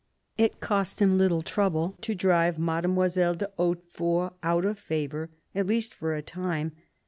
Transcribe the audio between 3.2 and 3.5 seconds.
de